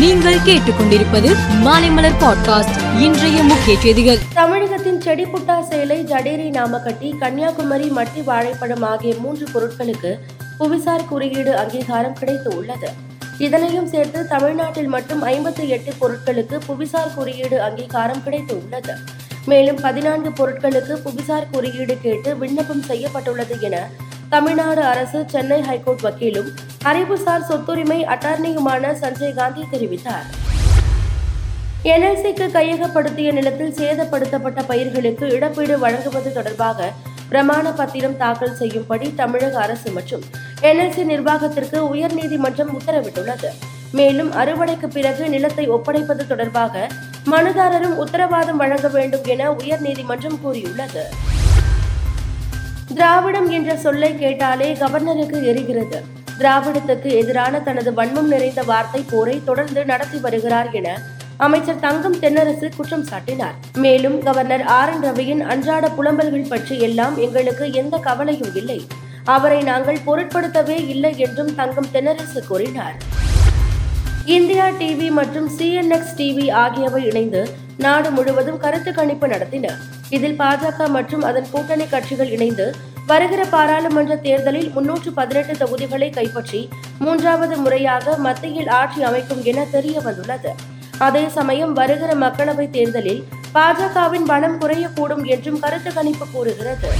[0.00, 1.30] நீங்கள் கேட்டுக்கொண்டிருப்பது
[1.64, 4.20] மாலைமலர் பாட்காஸ்ட் இன்றைய முக்கிய செய்திகள்.
[4.34, 10.12] தமிழகத்தின் செடிப்புட்டா சேலை ஜடேரி நாமக்கட்டி கன்னியாகுமரி மட்டி வாழைப்பழம் ஆகிய மூன்று பொருட்களுக்கு
[10.58, 12.90] புவிசார் குறியீடு அங்கீகாரம் கிடைத்து உள்ளது
[13.38, 18.94] இதனையும் சேர்த்து தமிழ்நாட்டில் மட்டும் ஐம்பத்தி எட்டு பொருட்களுக்கு புவிசார் குறியீடு அங்கீகாரம் கிடைத்து உள்ளது
[19.46, 23.76] மேலும் பதினான்கு பொருட்களுக்கு புவிசார் குறியீடு கேட்டு விண்ணப்பம் செய்யப்பட்டுள்ளது என
[24.32, 26.50] தமிழ்நாடு அரசு சென்னை ஹைகோர்ட் வக்கீலும்
[26.82, 30.26] அறிவுசார் சொத்துரிமை அட்டார்னியுமான சஞ்சய் காந்தி தெரிவித்தார்.
[31.92, 36.92] என்எல்சிக்கு கையகப்படுத்திய நிலத்தில் சேதப்படுத்தப்பட்ட பயிர்களுக்கு இழப்பீடு வழங்குவது தொடர்பாக
[37.30, 40.24] பிரமாண பத்திரம் தாக்கல் செய்யும்படி தமிழக அரசு மற்றும்
[40.60, 43.50] என்எல்சி நிர்வாகத்திற்கு உயர்நீதிமன்றம் உத்தரவிட்டுள்ளது.
[43.92, 46.86] மேலும் அறுவடைக்கு பிறகு நிலத்தை ஒப்படைப்பது தொடர்பாக
[47.26, 51.04] மனுதாரரும் உத்தரவாதம் வழங்க வேண்டும் என உயர்நீதிமன்றம் கூறியுள்ளது.
[52.94, 55.98] திராவிடம் என்ற சொல்லை கேட்டாலே கவர்னருக்கு எரிகிறது.
[56.38, 60.96] திராவிடத்துக்கு எதிரான தனது வன்மம் நிறைந்த வார்த்தை போரை தொடர்ந்து நடத்தி வருகிறார் என
[61.36, 63.56] அமைச்சர் தங்கம் தென்னரசு குற்றம் சாட்டினார்.
[63.76, 68.80] மேலும் கவர்னர் ஆர் என் ரவியின் அன்றாட புலம்பல்கள் பற்றி எல்லாம் எங்களுக்கு எந்த கவலையும் இல்லை.
[69.24, 72.98] அவரை நாங்கள் பொருட்படுத்தவே இல்லை என்றும் தங்கம் தென்னரசு கூறினார்.
[74.36, 77.40] இந்தியா டிவி மற்றும் சிஎன்எக்ஸ் டிவி ஆகியவை இணைந்து
[77.84, 79.66] நாடு முழுவதும் கருத்து கணிப்பு நடத்தின.
[80.16, 82.66] இதில் பாஜக மற்றும் அதன் கூட்டணி கட்சிகள் இணைந்து
[83.06, 86.60] வருகிற பாராளுமன்ற தேர்தலில் முன்னூற்று பதினெட்டு தொகுதிகளை கைப்பற்றி
[86.98, 90.52] மூன்றாவது முறையாக மத்தியில் ஆட்சி அமைக்கும் என தெரிய வந்துள்ளது.
[91.08, 93.24] அதே சமயம் வருகிற மக்களவை தேர்தலில்
[93.56, 96.92] பாஜகவின் பலம் குறையக்கூடும் என்றும் கருத்து கணிப்பு கூறுகிறது.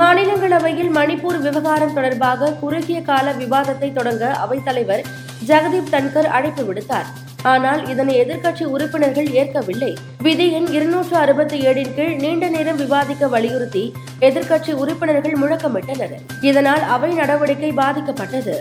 [0.00, 5.04] மாநிலங்களவையில் மணிப்பூர் விவகாரம் தொடர்பாக குறுகிய கால விவாதத்தை தொடங்க அவைத்தலைவர்
[5.46, 7.08] ஜெகதீப் தன்கர் அழைப்பு விடுத்தார்.
[7.42, 9.96] ஆனால் இதனை எதிர்க்கட்சி உறுப்பினர்கள் ஏற்கவில்லை.
[10.22, 16.14] விதி எண் இருநூற்று அறுபத்தி ஏழின் கீழ் நீண்ட நேரம் விவாதிக்க வலியுறுத்தி எதிர்க்கட்சி உறுப்பினர்கள் முழக்கமிட்டனர்.
[16.40, 18.56] இதனால் அவை நடவடிக்கை பாதிக்கப்பட்டது.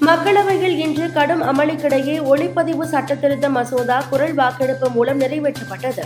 [0.00, 6.02] மக்களவையில் இன்று கடும் அமளிக்கிடையே ஒளிப்பதிவு சட்டத்திருத்த மசோதா குரல் வாக்கெடுப்பு மூலம் நிறைவேற்றப்பட்டது.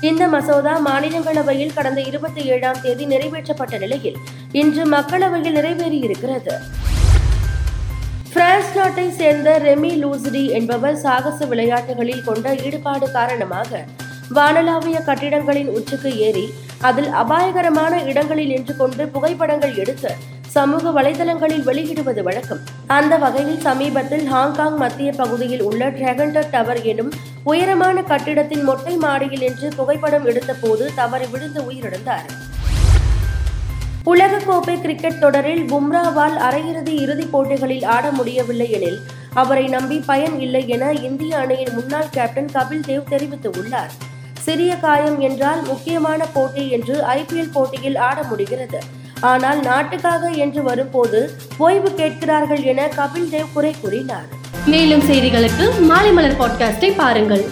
[0.00, 4.16] இந்த மசோதா மாநிலங்களவையில் கடந்த இருபத்தி ஏழாம் தேதி நிறைவேற்றப்பட்ட நிலையில்
[4.52, 6.56] இன்று மக்களவையில் நிறைவேறியிருக்கிறது.
[8.34, 13.80] பிரான்ஸ் நாட்டை சேர்ந்த ரெமி லூசிடி என்பவர் சாகச விளையாட்டுகளில் கொண்ட ஈடுபாடு காரணமாக
[14.36, 16.44] வானலாவிய கட்டிடங்களின் உச்சிக்கு ஏறி
[16.88, 20.12] அதில் அபாயகரமான இடங்களில் நின்று கொண்டு புகைப்படங்கள் எடுத்து
[20.56, 22.62] சமூக வலைதளங்களில் வெளியிடுவது வழக்கம்.
[22.98, 27.12] அந்த வகையில் சமீபத்தில் ஹாங்காங் மத்திய பகுதியில் உள்ள டிராகன்டர் டவர் எனும்
[27.44, 32.39] உயரமான கட்டிடத்தின் மொட்டை மாடியில் நின்று புகைப்படம் எடுத்தபோது தவறி விழுந்து உயிரிழந்தார்.
[34.04, 39.00] உலகக்கோப்பை கிரிக்கெட் தொடரில் பும்ராவால் அரையிறுதி இறுதிப் போட்டிகளில் ஆட முடியவில்லை எனில்
[39.34, 43.92] அவரை நம்பி பயன் இல்லை என இந்திய அணியின் முன்னாள் கேப்டன் கபில் தேவ் தெரிவித்துள்ளார்.
[44.40, 48.78] சிறிய காயம் என்றால் முக்கியமான போட்டி என்று ஐபிஎல் போட்டியில் ஆட முடிகிறது.
[49.20, 54.28] ஆனால் நாட்டுக்காக என்று வரும்போது ஓய்வு கேட்கிறார்கள் என கபில் தேவ் குறை கூறினார்.
[54.66, 57.50] மேலும் செய்திகளுக்கு மாலை மலர் பாட்காஸ்டை பாருங்கள்.